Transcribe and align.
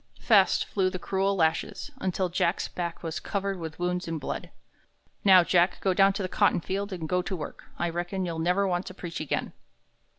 Fast 0.19 0.65
flew 0.65 0.89
the 0.89 0.97
cruel 0.97 1.35
lashes, 1.35 1.91
until 1.99 2.27
Jack's 2.27 2.67
back 2.67 3.03
was 3.03 3.19
covered 3.19 3.59
with 3.59 3.77
wounds 3.77 4.07
and 4.07 4.19
blood. 4.19 4.49
"Now, 5.23 5.43
Jack, 5.43 5.79
go 5.79 5.93
down 5.93 6.11
to 6.13 6.23
the 6.23 6.27
cotton 6.27 6.59
field 6.59 6.91
and 6.91 7.07
go 7.07 7.21
to 7.21 7.35
work. 7.35 7.65
I 7.77 7.87
reckon 7.87 8.25
you'll 8.25 8.39
never 8.39 8.67
want 8.67 8.87
to 8.87 8.95
preach 8.95 9.19
again." 9.19 9.53